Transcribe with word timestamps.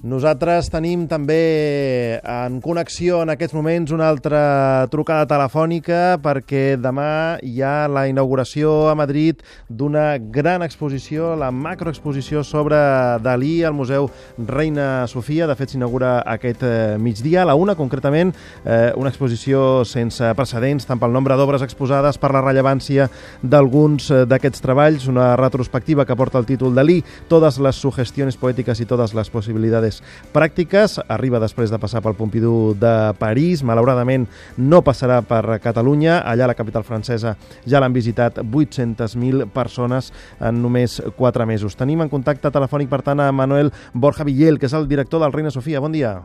Nosaltres 0.00 0.70
tenim 0.72 1.02
també 1.04 2.16
en 2.24 2.54
connexió 2.64 3.18
en 3.20 3.34
aquests 3.34 3.52
moments 3.52 3.90
una 3.92 4.06
altra 4.08 4.86
trucada 4.88 5.26
telefònica 5.28 6.14
perquè 6.24 6.78
demà 6.80 7.36
hi 7.44 7.60
ha 7.60 7.84
la 7.84 8.06
inauguració 8.08 8.88
a 8.88 8.94
Madrid 8.96 9.42
d'una 9.68 10.14
gran 10.16 10.64
exposició, 10.64 11.34
la 11.36 11.50
macroexposició 11.52 12.40
sobre 12.40 12.78
Dalí 13.20 13.58
al 13.60 13.76
Museu 13.76 14.08
Reina 14.38 15.04
Sofia. 15.06 15.44
De 15.44 15.58
fet, 15.58 15.74
s'inaugura 15.74 16.22
aquest 16.24 16.64
eh, 16.64 16.96
migdia, 16.96 17.42
a 17.42 17.50
la 17.50 17.58
una 17.60 17.76
concretament, 17.76 18.32
eh, 18.64 18.94
una 18.96 19.12
exposició 19.12 19.84
sense 19.84 20.32
precedents, 20.32 20.88
tant 20.88 20.96
pel 20.96 21.12
nombre 21.12 21.36
d'obres 21.36 21.66
exposades, 21.68 22.16
per 22.16 22.32
la 22.32 22.40
rellevància 22.46 23.10
d'alguns 23.42 24.08
eh, 24.08 24.24
d'aquests 24.24 24.64
treballs, 24.64 25.10
una 25.12 25.34
retrospectiva 25.36 26.08
que 26.08 26.16
porta 26.16 26.40
el 26.40 26.48
títol 26.48 26.72
Dalí, 26.72 27.02
totes 27.28 27.60
les 27.60 27.84
sugestiones 27.84 28.40
poètiques 28.40 28.80
i 28.80 28.88
totes 28.88 29.12
les 29.12 29.28
possibilitats 29.28 29.89
pràctiques. 30.34 30.98
Arriba 31.10 31.40
després 31.42 31.72
de 31.72 31.80
passar 31.82 32.02
pel 32.04 32.14
Pompidou 32.18 32.72
de 32.78 32.94
París. 33.18 33.64
Malauradament 33.66 34.28
no 34.56 34.82
passarà 34.86 35.20
per 35.26 35.58
Catalunya. 35.64 36.20
Allà 36.22 36.46
a 36.46 36.52
la 36.52 36.58
capital 36.58 36.86
francesa 36.86 37.34
ja 37.66 37.82
l'han 37.82 37.96
visitat 37.96 38.38
800.000 38.44 39.50
persones 39.54 40.12
en 40.38 40.62
només 40.62 41.00
4 41.18 41.46
mesos. 41.50 41.76
Tenim 41.76 42.04
en 42.04 42.12
contacte 42.12 42.52
telefònic, 42.54 42.90
per 42.92 43.02
tant, 43.06 43.20
a 43.20 43.32
Manuel 43.32 43.72
Borja 43.92 44.24
Villel, 44.24 44.58
que 44.58 44.70
és 44.70 44.76
el 44.78 44.88
director 44.88 45.22
del 45.24 45.34
Reina 45.34 45.50
Sofia. 45.50 45.80
Bon 45.80 45.92
dia. 45.92 46.20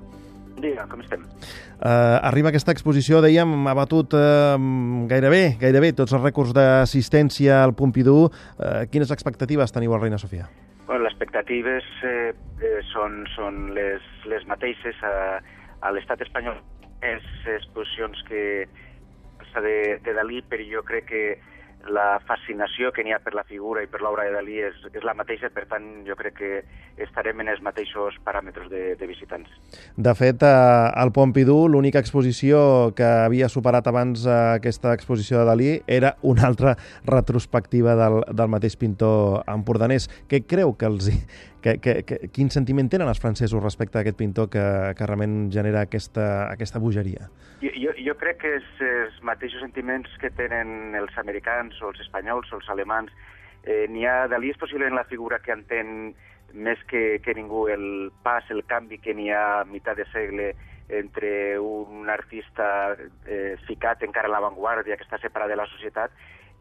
Bon 0.56 0.64
dia, 0.64 0.86
com 0.88 1.02
estem? 1.04 1.26
Uh, 1.76 2.18
arriba 2.24 2.50
aquesta 2.50 2.72
exposició, 2.72 3.20
dèiem, 3.22 3.50
ha 3.68 3.74
batut 3.76 4.16
uh, 4.16 4.56
gairebé, 5.10 5.58
gairebé 5.60 5.92
tots 5.98 6.16
els 6.16 6.24
rècords 6.24 6.56
d'assistència 6.56 7.60
al 7.62 7.76
Pompidou. 7.76 8.30
Uh, 8.30 8.86
quines 8.92 9.12
expectatives 9.12 9.76
teniu 9.76 9.94
al 9.94 10.02
Reina 10.06 10.22
Sofia? 10.22 10.48
Bueno, 10.86 11.04
les 11.04 11.14
expectatives 11.14 11.84
eh, 12.04 12.34
eh, 12.62 12.80
són, 12.92 13.24
són 13.34 13.72
les, 13.74 14.06
les 14.30 14.46
mateixes 14.46 15.00
a, 15.02 15.42
a 15.82 15.92
l'estat 15.92 16.22
espanyol. 16.22 16.60
És 17.06 17.26
exposicions 17.56 18.22
que 18.30 18.44
de, 19.66 19.76
de 20.06 20.14
Dalí, 20.14 20.42
però 20.50 20.66
jo 20.70 20.84
crec 20.86 21.10
que 21.10 21.24
la 21.90 22.20
fascinació 22.28 22.92
que 22.96 23.04
n'hi 23.06 23.14
ha 23.14 23.20
per 23.24 23.34
la 23.36 23.44
figura 23.48 23.84
i 23.84 23.90
per 23.92 24.02
l'obra 24.02 24.26
de 24.28 24.34
Dalí 24.36 24.60
és, 24.64 24.78
és 24.92 25.06
la 25.06 25.14
mateixa, 25.18 25.50
per 25.54 25.66
tant, 25.70 25.86
jo 26.08 26.18
crec 26.20 26.38
que 26.40 26.52
estarem 27.06 27.42
en 27.44 27.52
els 27.52 27.62
mateixos 27.66 28.18
paràmetres 28.26 28.70
de, 28.72 28.84
de 29.00 29.10
visitants. 29.10 29.50
De 29.96 30.14
fet, 30.18 30.44
eh, 30.44 31.02
al 31.04 31.12
Pompidou, 31.16 31.68
l'única 31.72 32.02
exposició 32.04 32.94
que 32.98 33.08
havia 33.26 33.50
superat 33.52 33.88
abans 33.92 34.26
eh, 34.26 34.38
aquesta 34.60 34.94
exposició 34.96 35.42
de 35.42 35.50
Dalí 35.50 35.72
era 35.88 36.16
una 36.22 36.48
altra 36.50 36.76
retrospectiva 37.06 37.96
del, 38.00 38.22
del 38.32 38.52
mateix 38.52 38.78
pintor 38.80 39.44
empordanès. 39.52 40.10
Què 40.32 40.46
creu 40.48 40.76
que 40.80 40.90
els... 40.90 41.12
Que, 41.66 41.80
que, 41.82 41.94
que, 42.06 42.18
quin 42.30 42.52
sentiment 42.54 42.92
tenen 42.94 43.10
els 43.10 43.18
francesos 43.18 43.58
respecte 43.64 43.98
a 43.98 44.04
aquest 44.04 44.20
pintor 44.20 44.52
que, 44.54 44.66
que 44.94 45.06
realment 45.10 45.48
genera 45.50 45.82
aquesta, 45.88 46.46
aquesta 46.52 46.78
bogeria? 46.78 47.26
Jo, 47.64 47.96
jo, 47.98 48.14
crec 48.22 48.38
que 48.44 48.52
és 48.60 48.68
els 48.86 49.16
mateixos 49.26 49.64
sentiments 49.66 50.12
que 50.22 50.30
tenen 50.38 50.94
els 51.00 51.18
americans 51.18 51.82
o 51.82 51.90
els 51.90 52.04
espanyols 52.06 52.54
o 52.54 52.60
els 52.60 52.70
alemans. 52.70 53.10
Eh, 53.66 53.88
N'hi 53.90 54.06
ha, 54.06 54.28
Dalí 54.30 54.54
és 54.54 54.62
possiblement 54.62 54.94
la 54.94 55.08
figura 55.10 55.42
que 55.42 55.56
entén 55.58 56.14
més 56.54 56.86
que, 56.86 57.18
que 57.26 57.34
ningú 57.34 57.66
el 57.74 58.12
pas, 58.22 58.46
el 58.54 58.62
canvi 58.70 59.02
que 59.02 59.18
n'hi 59.18 59.32
ha 59.34 59.64
a 59.64 59.66
meitat 59.66 59.98
de 59.98 60.06
segle 60.14 60.52
entre 60.94 61.58
un 61.58 62.14
artista 62.14 62.94
eh, 63.26 63.58
ficat 63.66 64.06
encara 64.06 64.30
a 64.30 64.36
l'avantguàrdia, 64.36 65.02
que 65.02 65.10
està 65.10 65.18
separat 65.18 65.50
de 65.50 65.58
la 65.58 65.66
societat, 65.74 66.14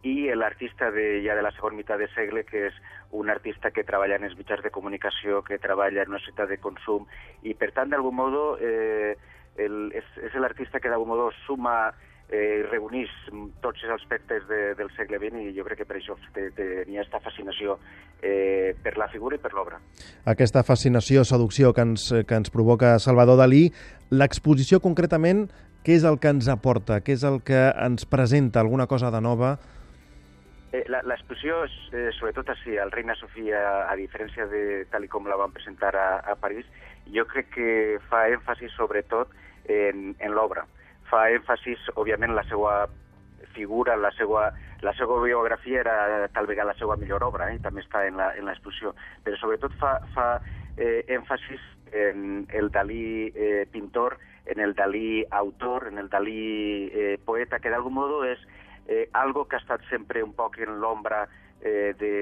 i 0.05 0.29
l'artista 0.37 0.91
de, 0.93 1.23
ja 1.25 1.35
de 1.37 1.43
la 1.43 1.53
segona 1.57 1.79
meitat 1.81 2.01
de 2.03 2.09
segle, 2.13 2.45
que 2.45 2.67
és 2.69 2.81
un 3.17 3.31
artista 3.33 3.71
que 3.73 3.87
treballa 3.89 4.19
en 4.21 4.27
els 4.29 4.37
mitjans 4.37 4.63
de 4.63 4.73
comunicació, 4.75 5.41
que 5.43 5.59
treballa 5.59 6.05
en 6.05 6.13
una 6.13 6.21
societat 6.21 6.51
de 6.53 6.61
consum, 6.61 7.07
i 7.43 7.55
per 7.57 7.73
tant, 7.73 7.89
d'algun 7.93 8.17
modo, 8.17 8.45
eh, 8.61 9.15
el, 9.57 9.89
és, 9.97 10.11
és 10.29 10.37
l'artista 10.37 10.81
que 10.83 10.93
d'algun 10.93 11.09
modo 11.15 11.31
suma 11.47 11.95
eh, 12.29 12.65
reunís 12.71 13.11
tots 13.63 13.85
els 13.85 13.95
aspectes 13.97 14.45
de, 14.49 14.75
del 14.77 14.91
segle 14.97 15.21
XX 15.23 15.41
i 15.41 15.53
jo 15.57 15.65
crec 15.67 15.83
que 15.83 15.89
per 15.89 16.01
això 16.01 16.17
tenia 16.35 17.01
aquesta 17.01 17.21
fascinació 17.25 17.79
eh, 18.21 18.75
per 18.83 18.97
la 19.01 19.09
figura 19.13 19.39
i 19.39 19.43
per 19.43 19.53
l'obra. 19.55 19.81
Aquesta 20.29 20.65
fascinació, 20.67 21.25
seducció 21.25 21.73
que 21.73 21.85
ens, 21.87 22.11
que 22.27 22.41
ens 22.41 22.53
provoca 22.53 22.99
Salvador 22.99 23.39
Dalí, 23.41 23.69
l'exposició 24.13 24.81
concretament, 24.85 25.47
què 25.85 25.99
és 25.99 26.05
el 26.09 26.17
que 26.21 26.33
ens 26.33 26.49
aporta? 26.49 27.03
Què 27.05 27.13
és 27.13 27.25
el 27.29 27.43
que 27.45 27.69
ens 27.73 28.09
presenta? 28.09 28.61
Alguna 28.61 28.89
cosa 28.89 29.11
de 29.13 29.21
nova? 29.21 29.59
Eh, 30.75 30.83
L'exposició, 30.91 31.61
eh, 31.93 32.09
sobretot 32.19 32.49
així, 32.51 32.75
al 32.83 32.91
Reina 32.91 33.15
Sofia, 33.15 33.61
a 33.87 33.95
diferència 33.95 34.47
de 34.51 34.63
tal 34.91 35.07
com 35.13 35.29
la 35.31 35.37
van 35.39 35.53
presentar 35.55 35.93
a, 35.95 36.07
a 36.33 36.35
París, 36.41 36.67
jo 37.15 37.23
crec 37.31 37.53
que 37.55 37.69
fa 38.09 38.25
èmfasi 38.33 38.71
sobretot 38.75 39.31
en, 39.71 40.17
en 40.19 40.35
l'obra. 40.35 40.65
Fa 41.11 41.29
èmfasis, 41.31 41.85
òbviament, 41.95 42.35
la 42.35 42.43
seva 42.49 42.73
figura, 43.55 43.95
la 43.95 44.11
seva, 44.19 44.49
la 44.83 44.95
seva 44.99 45.21
biografia 45.23 45.85
era 45.85 46.27
tal 46.35 46.51
vegada 46.51 46.73
la 46.73 46.79
seva 46.81 46.99
millor 46.99 47.23
obra, 47.23 47.53
eh? 47.55 47.61
també 47.63 47.85
està 47.85 48.03
en 48.09 48.19
l'exposició, 48.19 48.97
però 49.23 49.39
sobretot 49.39 49.79
fa, 49.79 49.95
fa 50.17 50.29
eh, 50.77 51.05
èmfasis 51.07 51.63
en 51.95 52.49
el 52.51 52.73
Dalí 52.75 53.31
eh, 53.31 53.69
pintor, 53.71 54.19
en 54.51 54.59
el 54.59 54.75
Dalí 54.75 55.23
autor, 55.31 55.87
en 55.93 56.03
el 56.03 56.11
Dalí 56.11 56.91
eh, 56.91 57.17
poeta, 57.25 57.63
que 57.63 57.71
d'algun 57.71 57.95
modo 57.95 58.25
és 58.27 58.43
eh, 58.87 59.09
algo 59.13 59.47
que 59.49 59.57
ha 59.57 59.63
estat 59.63 59.83
sempre 59.91 60.23
un 60.23 60.33
poc 60.37 60.59
en 60.59 60.79
l'ombra 60.81 61.25
eh, 61.61 61.95
de, 61.99 62.15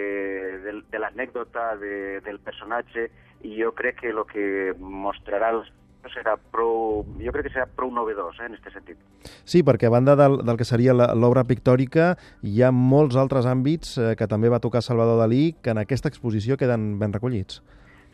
de, 0.64 0.74
de 0.90 0.98
l'anècdota 0.98 1.76
de, 1.76 2.20
del 2.24 2.40
personatge 2.40 3.08
i 3.42 3.56
jo 3.58 3.72
crec 3.74 4.02
que 4.02 4.12
el 4.14 4.22
que 4.30 4.74
mostrarà 4.78 5.50
els 5.56 5.70
serà 6.10 6.34
prou, 6.50 7.04
jo 7.22 7.32
crec 7.34 7.46
que 7.46 7.52
serà 7.54 7.66
prou 7.70 7.92
novedós 7.94 8.40
eh, 8.40 8.48
en 8.48 8.56
aquest 8.56 8.74
sentit. 8.74 8.98
Sí, 9.44 9.62
perquè 9.66 9.86
a 9.86 9.94
banda 9.94 10.16
del, 10.18 10.40
del 10.42 10.58
que 10.58 10.66
seria 10.66 10.94
l'obra 10.94 11.44
pictòrica, 11.46 12.16
hi 12.42 12.62
ha 12.62 12.72
molts 12.74 13.18
altres 13.18 13.46
àmbits 13.46 13.94
eh, 13.98 14.14
que 14.18 14.26
també 14.30 14.50
va 14.50 14.62
tocar 14.62 14.82
Salvador 14.82 15.20
Dalí 15.22 15.52
que 15.62 15.74
en 15.74 15.82
aquesta 15.82 16.10
exposició 16.10 16.58
queden 16.58 16.96
ben 16.98 17.14
recollits. 17.14 17.62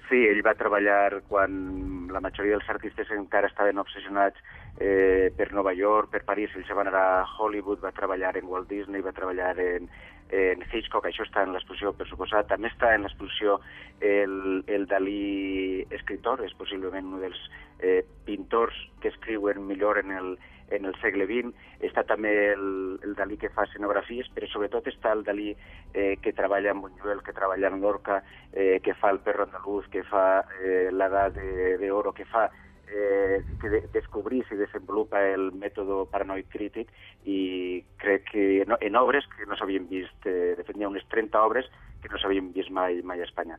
Sí, 0.09 0.23
ell 0.25 0.41
va 0.45 0.57
treballar 0.57 1.21
quan 1.29 2.09
la 2.13 2.23
majoria 2.25 2.57
dels 2.57 2.69
artistes 2.73 3.11
encara 3.13 3.51
estaven 3.51 3.81
obsessionats 3.81 4.41
eh, 4.79 5.33
per 5.37 5.53
Nova 5.53 5.73
York, 5.73 6.11
per 6.11 6.25
París, 6.25 6.55
ell 6.55 6.67
se 6.67 6.75
va 6.77 6.85
anar 6.87 6.95
a 6.99 7.27
Hollywood, 7.39 7.83
va 7.83 7.95
treballar 7.95 8.37
en 8.39 8.47
Walt 8.47 8.69
Disney, 8.71 9.03
va 9.03 9.13
treballar 9.13 9.57
en, 9.61 9.89
en 10.31 10.63
Hitchcock, 10.71 11.09
això 11.09 11.25
està 11.27 11.43
en 11.43 11.55
l'exposició, 11.55 11.95
per 11.97 12.07
suposat. 12.09 12.49
També 12.51 12.71
està 12.71 12.93
en 12.95 13.07
l'exposició 13.07 13.59
el, 14.01 14.63
el 14.67 14.87
Dalí 14.87 15.87
escritor, 15.91 16.45
és 16.47 16.55
possiblement 16.59 17.15
un 17.15 17.25
dels 17.27 17.41
eh, 17.81 18.05
pintors 18.27 18.77
que 19.03 19.11
escriuen 19.11 19.67
millor 19.67 19.99
en 19.99 20.13
el, 20.13 20.39
en 20.71 20.85
el 20.85 20.95
segle 21.01 21.27
XX, 21.27 21.51
està 21.89 22.05
també 22.07 22.33
el, 22.53 22.99
el 23.03 23.17
Dalí 23.19 23.39
que 23.41 23.51
fa 23.55 23.65
escenografies, 23.67 24.31
però 24.35 24.47
sobretot 24.53 24.87
està 24.91 25.15
el 25.17 25.25
Dalí 25.27 25.51
eh, 25.95 26.17
que 26.23 26.35
treballa 26.37 26.75
en 26.75 26.83
Buñuel, 26.85 27.25
que 27.25 27.35
treballa 27.35 27.73
en 27.73 27.81
Lorca, 27.81 28.23
eh, 28.53 28.79
que 28.85 28.95
fa 28.95 29.11
el 29.15 29.21
perro 29.25 29.49
andalús, 29.49 29.89
que 29.91 30.05
fa 30.07 30.45
eh, 30.61 30.89
l'edat 30.93 31.41
d'oro, 31.81 32.13
que 32.13 32.29
fa 32.29 32.49
eh, 32.95 33.43
que 33.61 33.71
de, 33.73 33.81
descobrís 33.95 34.49
i 34.53 34.59
desenvolupa 34.59 35.21
el 35.35 35.51
mètode 35.53 36.05
paranoic 36.13 36.49
crític 36.53 36.93
i 37.25 37.85
crec 38.01 38.29
que 38.33 38.65
no, 38.69 38.79
en 38.81 38.97
obres 38.97 39.27
que 39.37 39.47
no 39.47 39.57
s'havien 39.57 39.89
vist, 39.91 40.27
eh, 40.27 40.55
de 40.59 40.65
fet 40.65 40.77
n'hi 40.77 40.87
ha 40.87 40.93
unes 40.93 41.07
30 41.13 41.43
obres 41.45 41.69
que 42.03 42.11
no 42.13 42.21
s'havien 42.21 42.53
vist 42.55 42.71
mai, 42.71 43.03
mai 43.03 43.21
a 43.21 43.27
Espanya. 43.27 43.59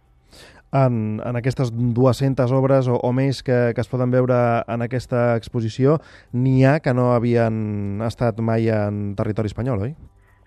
En, 0.72 1.20
en 1.26 1.36
aquestes 1.40 1.72
200 1.74 2.52
obres 2.54 2.88
o, 2.88 3.00
o 3.02 3.12
més 3.14 3.42
que, 3.44 3.58
que 3.74 3.82
es 3.82 3.90
poden 3.90 4.14
veure 4.14 4.38
en 4.70 4.86
aquesta 4.86 5.34
exposició, 5.40 5.98
n'hi 6.34 6.64
ha 6.66 6.78
que 6.86 6.94
no 6.94 7.12
havien 7.16 8.04
estat 8.06 8.40
mai 8.40 8.70
en 8.74 9.16
territori 9.18 9.50
espanyol, 9.50 9.90
oi? 9.90 9.96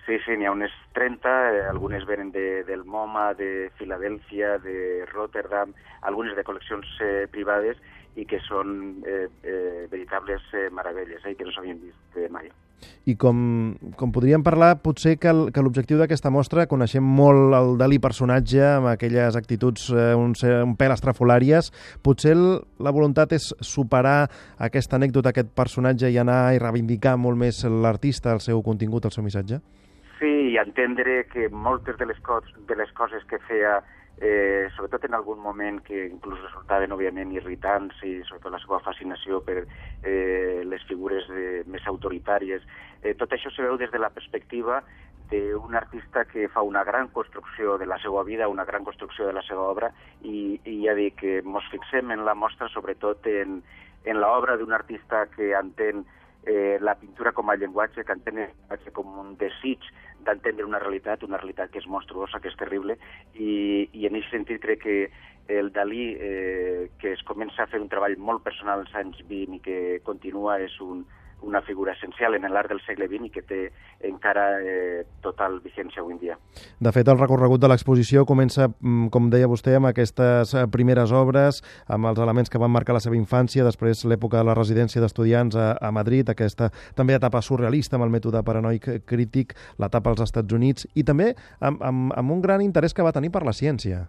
Sí, 0.06 0.18
sí, 0.24 0.34
n'hi 0.34 0.46
ha 0.46 0.54
unes 0.54 0.72
30, 0.94 1.32
eh, 1.54 1.64
algunes 1.70 2.06
venen 2.06 2.32
de, 2.34 2.62
del 2.66 2.84
MoMA, 2.84 3.32
de 3.38 3.70
Filadèlfia, 3.78 4.58
de 4.62 5.06
Rotterdam, 5.12 5.74
algunes 6.02 6.34
de 6.36 6.42
col·leccions 6.46 6.96
eh, 7.00 7.26
privades 7.30 7.78
i 8.16 8.26
que 8.28 8.40
són 8.44 9.02
eh, 9.08 9.28
eh, 9.42 9.86
veritables 9.90 10.44
eh, 10.52 10.68
meravelles, 10.74 11.24
eh, 11.24 11.34
que 11.36 11.46
no 11.46 11.54
s'havien 11.54 11.80
vist 11.80 12.18
eh, 12.20 12.28
mai. 12.32 12.50
I 13.06 13.14
com, 13.18 13.36
com 13.98 14.12
podríem 14.14 14.42
parlar, 14.46 14.76
potser 14.82 15.14
que, 15.22 15.30
l'objectiu 15.32 15.98
d'aquesta 16.00 16.30
mostra, 16.34 16.66
coneixem 16.70 17.02
molt 17.02 17.54
el 17.56 17.76
Dalí 17.80 17.98
personatge, 18.02 18.60
amb 18.62 18.90
aquelles 18.92 19.38
actituds 19.38 19.88
eh, 19.90 20.12
un, 20.18 20.34
un 20.34 20.74
pèl 20.78 20.94
estrafolàries, 20.94 21.72
potser 22.04 22.34
el, 22.36 22.44
la 22.82 22.92
voluntat 22.94 23.34
és 23.38 23.48
superar 23.64 24.26
aquesta 24.58 24.98
anècdota, 24.98 25.32
aquest 25.32 25.54
personatge, 25.56 26.10
i 26.10 26.20
anar 26.20 26.42
i 26.54 26.60
reivindicar 26.62 27.16
molt 27.18 27.38
més 27.38 27.62
l'artista, 27.64 28.36
el 28.36 28.44
seu 28.44 28.62
contingut, 28.66 29.06
el 29.06 29.14
seu 29.14 29.24
missatge? 29.24 29.62
Sí, 30.20 30.30
i 30.52 30.58
entendre 30.60 31.24
que 31.32 31.48
moltes 31.50 31.98
de 31.98 32.06
les, 32.06 32.18
cos, 32.22 32.46
de 32.68 32.78
les 32.78 32.90
coses 32.98 33.24
que 33.30 33.40
feia 33.48 33.80
eh, 34.20 34.68
sobretot 34.76 35.04
en 35.04 35.14
algun 35.14 35.40
moment 35.40 35.80
que 35.82 36.06
inclús 36.06 36.40
resultaven 36.42 36.92
òbviament 36.94 37.32
irritants 37.34 38.02
i 38.06 38.20
sobretot 38.28 38.52
la 38.54 38.60
seva 38.62 38.80
fascinació 38.84 39.40
per 39.46 39.62
eh, 39.62 40.62
les 40.64 40.84
figures 40.88 41.26
de, 41.30 41.62
més 41.66 41.86
autoritàries. 41.90 42.62
Eh, 43.02 43.14
tot 43.18 43.32
això 43.32 43.50
se 43.50 43.64
veu 43.64 43.78
des 43.80 43.90
de 43.90 43.98
la 44.02 44.12
perspectiva 44.14 44.82
d'un 45.32 45.74
artista 45.74 46.26
que 46.28 46.48
fa 46.52 46.60
una 46.60 46.84
gran 46.84 47.08
construcció 47.08 47.78
de 47.78 47.86
la 47.86 47.96
seva 48.02 48.22
vida, 48.22 48.48
una 48.52 48.66
gran 48.68 48.84
construcció 48.84 49.26
de 49.26 49.32
la 49.32 49.42
seva 49.42 49.62
obra, 49.64 49.88
i, 50.20 50.60
i 50.68 50.82
ja 50.84 50.92
dic 50.98 51.16
que 51.22 51.38
ens 51.40 51.70
fixem 51.72 52.12
en 52.12 52.26
la 52.26 52.34
mostra 52.36 52.68
sobretot 52.68 53.26
en, 53.32 53.62
en 54.04 54.20
l'obra 54.20 54.58
d'un 54.60 54.74
artista 54.76 55.24
que 55.32 55.54
entén 55.56 56.04
eh, 56.46 56.78
la 56.80 56.94
pintura 56.98 57.32
com 57.32 57.50
a 57.50 57.56
llenguatge, 57.56 58.04
que 58.04 58.16
entén 58.16 58.40
com 58.92 59.18
un 59.20 59.36
desig 59.40 59.84
d'entendre 60.26 60.66
una 60.66 60.80
realitat, 60.82 61.22
una 61.26 61.40
realitat 61.40 61.70
que 61.70 61.80
és 61.82 61.88
monstruosa, 61.90 62.40
que 62.40 62.50
és 62.50 62.58
terrible, 62.58 62.98
i, 63.34 63.88
i 63.92 64.06
en 64.06 64.18
aquest 64.18 64.34
sentit 64.34 64.62
crec 64.62 64.82
que 64.84 64.96
el 65.48 65.72
Dalí, 65.74 66.12
eh, 66.18 66.90
que 66.98 67.12
es 67.16 67.22
comença 67.26 67.64
a 67.64 67.70
fer 67.70 67.80
un 67.82 67.90
treball 67.90 68.14
molt 68.18 68.44
personal 68.46 68.84
als 68.84 68.94
anys 68.94 69.18
20 69.28 69.58
i 69.58 69.62
que 69.64 69.78
continua, 70.06 70.60
és 70.62 70.78
un, 70.80 71.02
una 71.42 71.62
figura 71.62 71.92
essencial 71.92 72.34
en 72.34 72.46
l'art 72.50 72.70
del 72.70 72.80
segle 72.86 73.08
XX 73.10 73.26
i 73.26 73.32
que 73.34 73.42
té 73.46 73.60
encara 74.08 74.44
eh, 74.60 75.02
total 75.24 75.58
vigència 75.64 76.02
avui 76.02 76.14
en 76.14 76.20
dia. 76.20 76.36
De 76.80 76.92
fet, 76.94 77.08
el 77.08 77.18
recorregut 77.20 77.60
de 77.62 77.70
l'exposició 77.70 78.24
comença, 78.28 78.68
mm, 78.68 79.10
com 79.14 79.28
deia 79.32 79.50
vostè, 79.50 79.76
amb 79.76 79.90
aquestes 79.90 80.54
eh, 80.54 80.64
primeres 80.72 81.12
obres, 81.12 81.62
amb 81.86 82.10
els 82.10 82.22
elements 82.22 82.50
que 82.50 82.62
van 82.62 82.72
marcar 82.72 82.96
la 82.96 83.04
seva 83.04 83.18
infància, 83.18 83.66
després 83.66 84.04
l'època 84.06 84.40
de 84.40 84.48
la 84.48 84.56
residència 84.58 85.02
d'estudiants 85.02 85.58
a, 85.58 85.72
a 85.80 85.92
Madrid, 85.94 86.30
aquesta 86.30 86.70
també 86.96 87.18
etapa 87.18 87.42
surrealista 87.42 87.98
amb 87.98 88.06
el 88.06 88.14
mètode 88.14 88.42
paranoic 88.46 88.88
crític, 89.06 89.56
l'etapa 89.78 90.12
als 90.12 90.24
Estats 90.28 90.54
Units, 90.54 90.88
i 90.94 91.04
també 91.04 91.32
amb, 91.60 91.82
amb, 91.82 92.12
amb 92.16 92.38
un 92.38 92.42
gran 92.42 92.62
interès 92.62 92.94
que 92.94 93.04
va 93.04 93.14
tenir 93.14 93.32
per 93.34 93.44
la 93.46 93.56
ciència. 93.56 94.06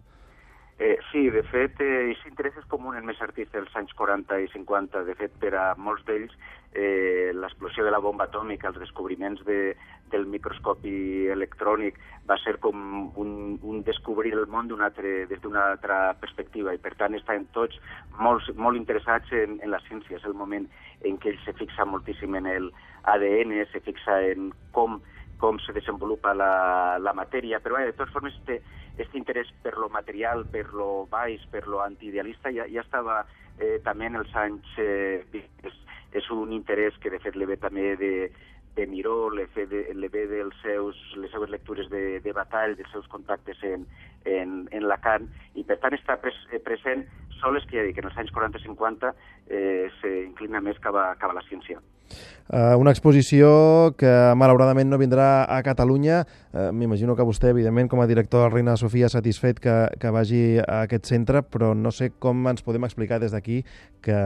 Sí, 1.14 1.30
de 1.30 1.44
fet, 1.46 1.78
eh, 1.78 2.08
aquest 2.10 2.26
interès 2.26 2.56
és 2.58 2.66
comú 2.72 2.90
en 2.98 3.06
més 3.06 3.20
artistes 3.22 3.54
dels 3.54 3.76
anys 3.78 3.92
40 4.00 4.40
i 4.42 4.48
50. 4.50 5.04
De 5.06 5.14
fet, 5.20 5.36
per 5.38 5.52
a 5.54 5.66
molts 5.78 6.02
d'ells, 6.08 6.34
eh, 6.74 7.30
l'explosió 7.38 7.86
de 7.86 7.92
la 7.94 8.00
bomba 8.02 8.26
atòmica, 8.26 8.72
els 8.72 8.80
descobriments 8.82 9.44
de, 9.46 9.76
del 10.10 10.26
microscopi 10.26 11.28
electrònic, 11.30 12.02
va 12.26 12.40
ser 12.42 12.56
com 12.66 13.14
un, 13.22 13.60
un 13.62 13.84
descobrir 13.86 14.34
el 14.34 14.50
món 14.50 14.74
altre, 14.82 15.28
des 15.30 15.46
d'una 15.46 15.68
altra 15.76 16.16
perspectiva 16.18 16.74
i, 16.74 16.82
per 16.82 16.96
tant, 16.98 17.14
estan 17.14 17.46
tots 17.54 17.78
molt, 18.18 18.50
molt 18.58 18.82
interessats 18.82 19.30
en, 19.38 19.60
en 19.62 19.70
la 19.70 19.84
ciència. 19.86 20.18
És 20.18 20.26
el 20.26 20.34
moment 20.34 20.66
en 21.06 21.22
què 21.22 21.30
ell 21.30 21.42
se 21.46 21.54
fixa 21.62 21.86
moltíssim 21.86 22.34
en 22.42 22.50
el 22.50 22.72
ADN, 23.06 23.54
se 23.70 23.86
fixa 23.86 24.18
en 24.34 24.50
com 24.74 24.98
com 25.44 25.60
se 25.60 25.76
desenvolupa 25.76 26.32
la, 26.32 26.96
la 27.04 27.12
matèria, 27.12 27.60
però 27.60 27.76
bé, 27.76 27.90
de 27.90 27.98
totes 27.98 28.14
formes 28.16 28.36
té 28.48 28.62
aquest 28.94 29.16
interès 29.20 29.50
per 29.66 29.74
lo 29.76 29.90
material, 29.92 30.46
per 30.54 30.70
lo 30.72 31.04
baix, 31.12 31.44
per 31.52 31.66
lo 31.68 31.82
antiidealista, 31.84 32.54
ja, 32.56 32.64
ja 32.72 32.86
estava 32.86 33.26
eh, 33.58 33.82
també 33.84 34.08
en 34.08 34.16
els 34.22 34.32
anys 34.40 34.78
eh, 34.80 35.20
és, 35.68 35.76
és 36.16 36.32
un 36.32 36.56
interès 36.56 36.96
que 37.04 37.12
de 37.12 37.20
fet 37.20 37.36
le 37.36 37.50
ve 37.50 37.58
també 37.60 37.98
de, 38.00 38.14
de 38.78 38.88
Miró, 38.88 39.30
le, 39.36 39.50
fe 39.52 39.68
de, 39.68 39.84
le 39.94 40.08
ve 40.14 40.24
dels 40.32 40.56
seus, 40.64 41.02
les 41.20 41.36
seues 41.36 41.52
lectures 41.52 41.92
de, 41.92 42.22
de 42.24 42.36
Batall, 42.40 42.78
dels 42.80 42.96
seus 42.96 43.12
contactes 43.12 43.60
en, 43.68 43.84
en, 44.26 44.64
en 44.72 44.88
Lacan, 44.90 45.30
i 45.56 45.66
per 45.68 45.80
tant 45.84 45.96
està 45.98 46.18
pres, 46.22 46.38
eh, 46.52 46.62
present 46.64 47.06
soles 47.42 47.66
que 47.70 47.84
dic, 47.84 48.00
en 48.00 48.10
els 48.10 48.20
anys 48.22 48.32
40-50 48.36 49.12
eh, 49.50 49.90
s'inclina 50.00 50.64
més 50.64 50.80
cap 50.84 50.96
a, 50.96 51.12
cap 51.20 51.34
a 51.34 51.38
la 51.38 51.44
ciència. 51.50 51.82
Uh, 52.44 52.76
una 52.78 52.92
exposició 52.92 53.94
que 53.98 54.12
malauradament 54.38 54.90
no 54.92 55.00
vindrà 55.00 55.46
a 55.48 55.62
Catalunya. 55.66 56.20
Uh, 56.52 56.68
M'imagino 56.76 57.16
que 57.16 57.26
vostè, 57.26 57.54
evidentment, 57.54 57.88
com 57.90 58.04
a 58.04 58.08
director 58.10 58.44
del 58.44 58.52
Reina 58.52 58.76
Sofia, 58.78 59.10
satisfet 59.10 59.62
que, 59.64 59.76
que 60.00 60.12
vagi 60.14 60.44
a 60.60 60.84
aquest 60.84 61.08
centre, 61.10 61.42
però 61.48 61.72
no 61.74 61.94
sé 61.96 62.12
com 62.20 62.44
ens 62.52 62.66
podem 62.66 62.86
explicar 62.86 63.22
des 63.24 63.34
d'aquí 63.34 63.64
que, 64.04 64.20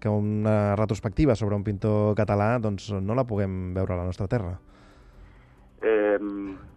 que 0.00 0.08
una 0.08 0.76
retrospectiva 0.78 1.36
sobre 1.36 1.58
un 1.58 1.66
pintor 1.66 2.14
català 2.16 2.54
doncs, 2.62 2.92
no 3.02 3.18
la 3.18 3.26
puguem 3.26 3.74
veure 3.74 3.96
a 3.96 4.00
la 4.04 4.06
nostra 4.08 4.30
terra. 4.30 4.54
Eh, 5.86 6.18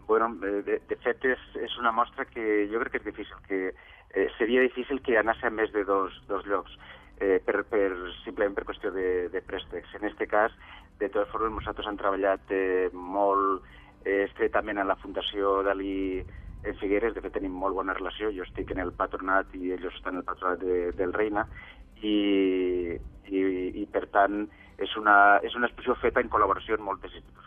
bueno, 0.05 0.35
de, 0.41 0.81
de 0.83 0.95
fet 0.99 1.23
és, 1.29 1.43
és 1.63 1.75
una 1.79 1.93
mostra 1.95 2.25
que 2.27 2.65
jo 2.67 2.81
crec 2.81 2.97
que 2.97 2.99
és 2.99 3.05
difícil, 3.05 3.37
que 3.47 3.59
eh, 3.71 4.27
seria 4.35 4.65
difícil 4.65 4.99
que 5.05 5.15
anés 5.19 5.39
a 5.47 5.51
més 5.51 5.71
de 5.71 5.85
dos, 5.87 6.15
dos 6.27 6.43
llocs 6.47 6.73
eh, 7.21 7.39
per, 7.45 7.61
per, 7.71 7.87
simplement 8.25 8.57
per 8.57 8.65
qüestió 8.67 8.91
de, 8.91 9.29
de 9.31 9.41
préstecs. 9.47 9.95
En 9.95 10.03
aquest 10.03 10.27
cas, 10.31 10.57
de 10.99 11.07
totes 11.07 11.31
formes, 11.31 11.55
nosaltres 11.55 11.87
hem 11.87 11.99
treballat 12.01 12.51
eh, 12.51 12.89
molt 12.91 13.63
eh, 14.03 14.25
estretament 14.25 14.83
a 14.83 14.87
la 14.87 14.99
Fundació 14.99 15.61
Dalí 15.63 16.19
en 16.67 16.75
Figueres, 16.81 17.15
de 17.15 17.23
fet 17.23 17.37
tenim 17.37 17.55
molt 17.55 17.77
bona 17.77 17.95
relació, 17.95 18.33
jo 18.35 18.43
estic 18.43 18.75
en 18.75 18.83
el 18.83 18.91
patronat 18.91 19.55
i 19.55 19.71
ells 19.75 19.87
estan 19.93 20.17
en 20.17 20.23
el 20.23 20.27
patronat 20.27 20.63
de, 20.63 20.91
del 20.99 21.15
Reina, 21.15 21.47
i, 22.03 22.97
i, 23.31 23.41
i 23.81 23.85
per 23.93 24.07
tant 24.13 24.43
és 24.77 24.95
una, 24.99 25.39
és 25.47 25.55
una 25.55 25.69
exposició 25.69 25.95
feta 26.01 26.21
en 26.21 26.33
col·laboració 26.33 26.75
amb 26.75 26.89
moltes 26.91 27.15
institucions. 27.15 27.46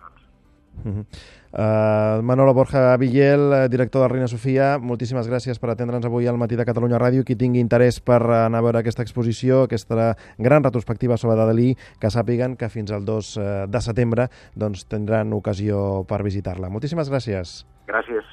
Uh 0.85 0.93
-huh. 0.93 1.05
uh, 1.53 2.23
Manolo 2.23 2.55
Borja 2.55 2.97
Villel, 2.97 3.53
eh, 3.53 3.69
director 3.69 4.03
de 4.03 4.09
Reina 4.09 4.29
Sofia, 4.29 4.79
moltíssimes 4.79 5.29
gràcies 5.29 5.59
per 5.59 5.71
atendre'ns 5.71 6.07
avui 6.07 6.27
al 6.27 6.39
matí 6.39 6.57
de 6.57 6.65
Catalunya 6.65 6.99
Ràdio. 6.99 7.25
Qui 7.25 7.37
tingui 7.37 7.61
interès 7.61 8.01
per 8.01 8.23
anar 8.23 8.59
a 8.59 8.63
veure 8.63 8.79
aquesta 8.79 9.03
exposició, 9.03 9.63
aquesta 9.63 10.17
gran 10.39 10.65
retrospectiva 10.65 11.17
sobre 11.17 11.37
Dalí, 11.37 11.77
que 12.01 12.11
sàpiguen 12.11 12.57
que 12.57 12.69
fins 12.69 12.91
al 12.91 13.05
2 13.05 13.37
eh, 13.37 13.67
de 13.69 13.81
setembre 13.81 14.29
doncs, 14.55 14.87
tindran 14.87 15.33
ocasió 15.33 16.05
per 16.09 16.23
visitar-la. 16.23 16.69
Moltíssimes 16.69 17.11
gràcies. 17.11 17.67
Gràcies. 17.87 18.25